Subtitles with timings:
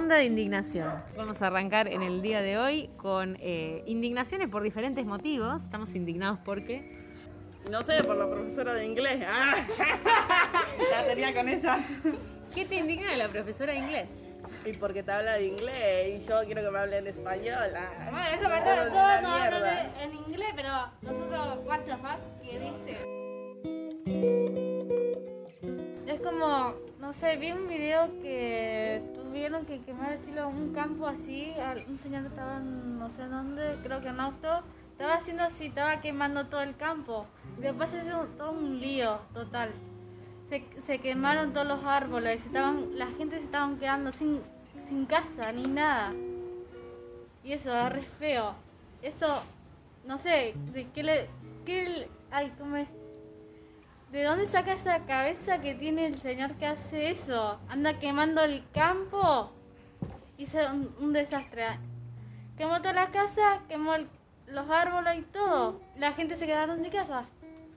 [0.00, 0.90] ronda de indignación.
[1.14, 5.62] Vamos a arrancar en el día de hoy con eh, indignaciones por diferentes motivos.
[5.62, 6.98] Estamos indignados porque...
[7.70, 9.22] No sé, por la profesora de inglés.
[9.28, 9.56] Ah.
[10.90, 11.80] ya tenía con esa.
[12.54, 14.08] ¿Qué te indigna de la profesora de inglés?
[14.64, 17.68] Y porque te habla de inglés y yo quiero que me hablen español.
[17.76, 18.08] Ah.
[18.10, 20.70] Bueno, eso me Todo no hablan en inglés, pero
[21.02, 22.96] nosotros, what the fuck, ¿qué dice?
[26.06, 31.52] Es como, no sé, vi un video que tuvieron que quemar estilo un campo así,
[31.88, 36.46] un señor estaba no sé dónde, creo que en auto, estaba haciendo así, estaba quemando
[36.46, 37.26] todo el campo.
[37.60, 39.70] Después se hizo todo un lío total.
[40.48, 44.40] Se, se quemaron todos los árboles, estaban, la gente se estaban quedando sin,
[44.88, 46.12] sin casa ni nada.
[47.44, 48.54] Y eso es re feo.
[49.00, 49.42] Eso,
[50.06, 51.28] no sé, de qué le.
[51.64, 52.88] Qué ay, ¿cómo es?
[54.10, 57.58] ¿De dónde saca esa cabeza que tiene el señor que hace eso?
[57.68, 59.50] Anda quemando el campo.
[60.36, 61.78] Hizo un, un desastre.
[62.56, 64.08] Quemó toda la casa, quemó el-
[64.48, 65.80] los árboles y todo.
[65.96, 67.24] La gente se quedaron sin casa.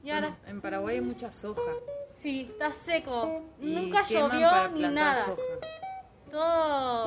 [0.03, 1.62] Y ahora, En Paraguay hay mucha soja.
[2.22, 3.44] sí, está seco.
[3.62, 5.23] y Nunca llovió ni nada.
[5.25, 5.42] soja.
[6.31, 7.06] Todo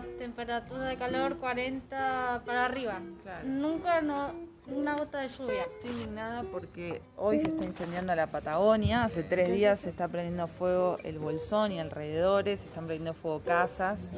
[0.00, 3.00] temperatura de calor 40 para arriba.
[3.22, 3.48] Claro.
[3.48, 5.64] Nunca no una gota de lluvia.
[5.64, 10.46] Estoy indignada porque hoy se está incendiando la Patagonia, hace tres días se está prendiendo
[10.46, 14.08] fuego el Bolsón y alrededores, se están prendiendo fuego casas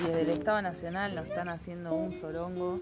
[0.00, 2.80] y desde el Estado Nacional nos están haciendo un sorongo,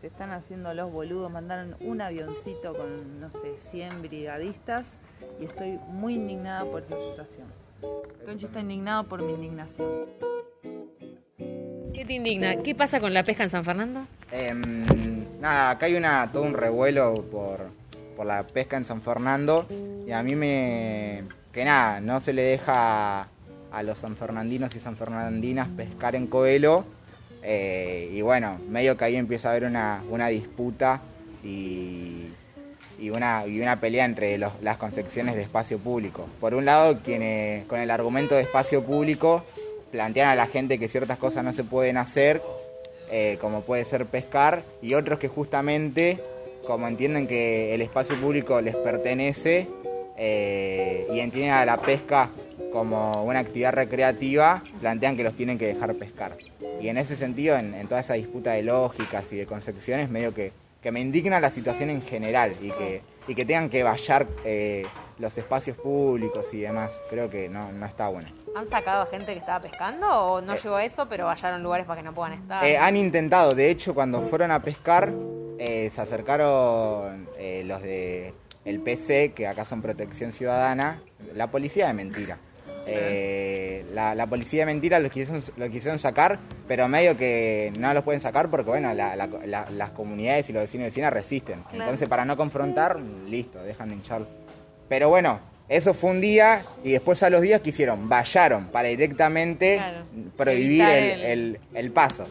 [0.00, 4.98] se están haciendo los boludos, mandaron un avioncito con, no sé, 100 brigadistas
[5.40, 7.46] y estoy muy indignada por esa situación.
[8.26, 10.06] Tonchi está indignado por mi indignación.
[12.06, 12.56] ¿Qué indigna?
[12.56, 14.06] ¿Qué pasa con la pesca en San Fernando?
[14.32, 17.60] Em, nada, acá hay una, todo un revuelo por,
[18.16, 19.66] por la pesca en San Fernando
[20.06, 21.22] y a mí me...
[21.52, 23.28] que nada, no se le deja
[23.70, 26.84] a los sanfernandinos y sanfernandinas pescar en Coelho
[27.42, 31.00] eh, y bueno, medio que ahí empieza a haber una, una disputa
[31.44, 32.26] y,
[32.98, 36.28] y una, y una pelea entre las concepciones de espacio público.
[36.40, 39.44] Por un lado, quienes con el argumento de espacio público
[39.92, 42.42] plantean a la gente que ciertas cosas no se pueden hacer,
[43.10, 46.18] eh, como puede ser pescar, y otros que justamente,
[46.66, 49.68] como entienden que el espacio público les pertenece
[50.16, 52.30] eh, y entienden a la pesca
[52.72, 56.38] como una actividad recreativa, plantean que los tienen que dejar pescar.
[56.80, 60.32] Y en ese sentido, en, en toda esa disputa de lógicas y de concepciones, medio
[60.32, 64.26] que, que me indigna la situación en general y que, y que tengan que vallar
[64.44, 64.84] eh,
[65.18, 67.00] los espacios públicos y demás.
[67.08, 68.28] Creo que no, no está bueno.
[68.54, 71.86] ¿Han sacado a gente que estaba pescando o no llegó a eso, pero vallaron lugares
[71.86, 72.64] para que no puedan estar?
[72.64, 75.12] Eh, han intentado, de hecho, cuando fueron a pescar,
[75.58, 81.00] eh, se acercaron eh, los de el PC, que acá son Protección Ciudadana,
[81.34, 82.38] la policía de mentira.
[82.86, 88.20] Eh, la, la policía de mentira lo quisieron, sacar, pero medio que no los pueden
[88.20, 91.62] sacar porque, bueno, la- la- la- las comunidades y los vecinos y vecinas resisten.
[91.72, 92.98] Entonces, para no confrontar,
[93.28, 94.26] listo, dejan de hincharlo.
[94.88, 98.88] Pero bueno, eso fue un día y después a los días que hicieron, vallaron para
[98.88, 100.02] directamente Claro.
[100.36, 102.24] prohibir el, el- el- el paso.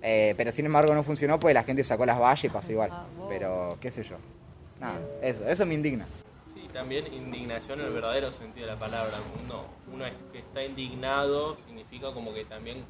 [0.00, 2.90] Eh, pero sin embargo no funcionó porque la gente sacó las vallas y pasó igual.
[2.92, 3.04] Ah.
[3.28, 4.16] Pero qué sé yo.
[4.80, 6.06] Nada, eso, eso me indigna.
[6.78, 9.14] También indignación en el verdadero sentido de la palabra.
[9.44, 12.84] Uno, uno es que está indignado significa como que también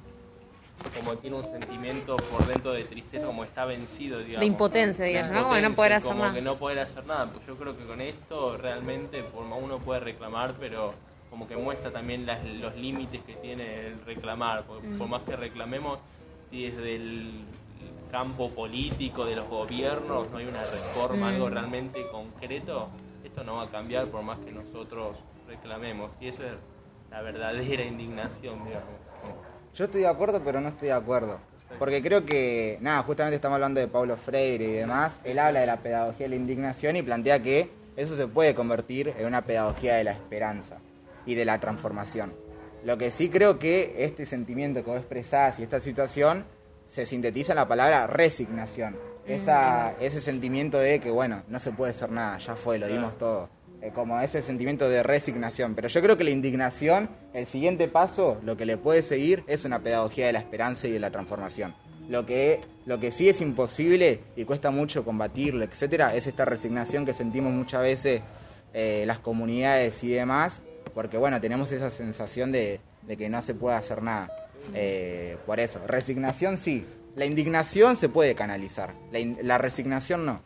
[0.95, 4.41] como tiene un sentimiento por dentro de tristeza, como está vencido, digamos.
[4.41, 5.43] De impotencia, digamos, ¿no?
[5.45, 6.35] Como que no poder hacer como nada.
[6.35, 7.31] que no poder hacer nada.
[7.33, 10.91] Pues yo creo que con esto realmente, por más uno puede reclamar, pero
[11.31, 14.65] como que muestra también las- los límites que tiene el reclamar.
[14.65, 14.99] Porque Mm.
[14.99, 15.99] por más que reclamemos,
[16.51, 17.31] si desde el
[18.13, 21.35] campo político, de los gobiernos, no hay una reforma, Mm.
[21.35, 22.89] algo realmente concreto,
[23.39, 25.17] esto no va a cambiar por más que nosotros
[25.47, 26.11] reclamemos.
[26.21, 26.55] Y eso es
[27.11, 28.99] la verdadera indignación, digamos.
[29.75, 31.39] Yo estoy de acuerdo, pero no estoy de acuerdo.
[31.79, 35.21] Porque creo que, nada, justamente estamos hablando de Paulo Freire y demás.
[35.23, 39.15] Él habla de la pedagogía de la indignación y plantea que eso se puede convertir
[39.17, 40.79] en una pedagogía de la esperanza
[41.25, 42.33] y de la transformación.
[42.85, 46.45] Lo que sí creo que este sentimiento que vos expresás y esta situación
[46.89, 48.97] se sintetiza en la palabra resignación.
[49.27, 53.19] Esa, ese sentimiento de que, bueno, no se puede hacer nada, ya fue, lo dimos
[53.19, 53.51] todo.
[53.81, 55.77] Eh, como ese sentimiento de resignación.
[55.77, 59.65] Pero yo creo que la indignación, el siguiente paso, lo que le puede seguir es
[59.65, 61.75] una pedagogía de la esperanza y de la transformación.
[62.09, 67.07] Lo que, lo que sí es imposible y cuesta mucho combatirlo, etcétera, es esta resignación
[67.07, 68.23] que sentimos muchas veces
[68.73, 70.63] eh, las comunidades y demás,
[70.95, 74.48] porque bueno, tenemos esa sensación de, de que no se puede hacer nada.
[74.75, 76.85] Eh, por eso, resignación sí.
[77.17, 80.41] La indignación se puede canalizar, la, in- la resignación no.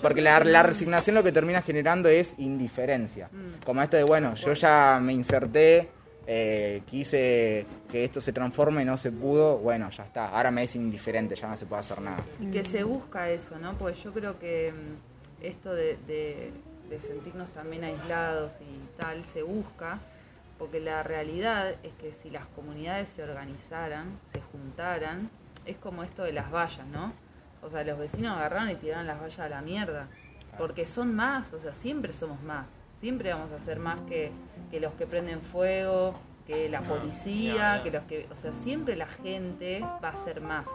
[0.00, 3.28] Porque la, la resignación lo que termina generando es indiferencia.
[3.64, 5.88] Como esto de, bueno, yo ya me inserté
[6.26, 10.74] eh, quise que esto se transforme, no se pudo, bueno, ya está, ahora me es
[10.76, 12.24] indiferente, ya no se puede hacer nada.
[12.40, 13.74] Y que se busca eso, ¿no?
[13.76, 16.52] Pues yo creo que mm, esto de, de-
[16.88, 19.98] de sentirnos también aislados y tal, se busca,
[20.62, 25.28] porque la realidad es que si las comunidades se organizaran, se juntaran,
[25.66, 27.12] es como esto de las vallas, ¿no?
[27.62, 30.06] O sea, los vecinos agarraron y tiraron las vallas a la mierda,
[30.56, 32.68] porque son más, o sea, siempre somos más,
[33.00, 34.30] siempre vamos a ser más que,
[34.70, 36.14] que los que prenden fuego,
[36.46, 40.40] que la No, policía, que los que, o sea, siempre la gente va a ser
[40.40, 40.66] más.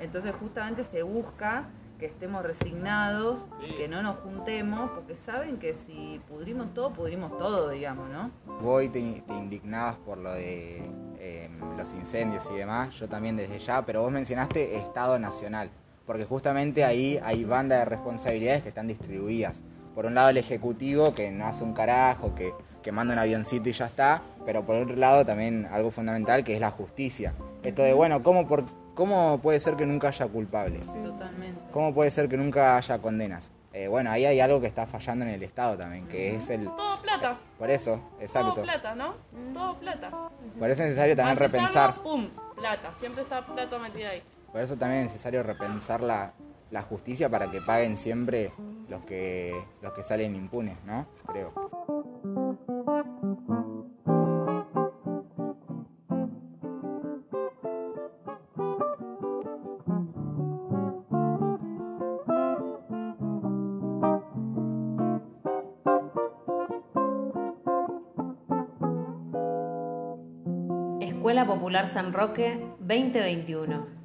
[0.00, 1.66] Entonces justamente se busca
[1.98, 3.74] que estemos resignados, Sí.
[3.76, 8.30] que no nos juntemos, porque saben que si pudrimos todo, pudrimos todo, digamos, ¿no?
[8.60, 10.82] Vos te, te indignabas por lo de
[11.18, 15.70] eh, los incendios y demás, yo también desde ya, pero vos mencionaste Estado Nacional,
[16.06, 19.62] porque justamente ahí hay banda de responsabilidades que están distribuidas.
[19.94, 22.52] Por un lado el Ejecutivo, que no hace un carajo, que,
[22.82, 26.54] que manda un avioncito y ya está, pero por otro lado también algo fundamental que
[26.54, 27.32] es la justicia.
[27.62, 28.64] Esto de, bueno, ¿cómo, por,
[28.96, 30.86] cómo puede ser que nunca haya culpables?
[30.86, 31.60] Totalmente.
[31.70, 33.52] ¿Cómo puede ser que nunca haya condenas?
[33.72, 36.64] Eh, bueno, ahí hay algo que está fallando en el Estado también, que es el...
[36.64, 37.36] Todo plata.
[37.58, 38.54] Por eso, exacto.
[38.54, 39.14] Todo plata, ¿no?
[39.52, 40.10] Todo plata.
[40.58, 42.28] Por eso es necesario también repensar, usarlo, ¡Pum!
[42.56, 42.92] Plata.
[42.98, 44.22] Siempre está plata metida ahí.
[44.50, 46.32] por eso también es necesario repensar la,
[46.70, 48.50] la justicia para que paguen siempre
[48.88, 51.06] los que los que salen impunes, ¿no?
[51.26, 51.52] Creo.
[71.26, 73.95] Escuela Popular San Roque 2021.